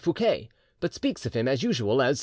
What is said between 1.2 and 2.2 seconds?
of him, as usual, as "M.